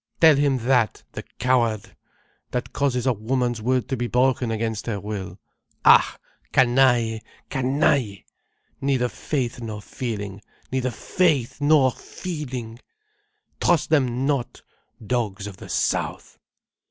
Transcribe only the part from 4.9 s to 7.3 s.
will. Ah, canaille,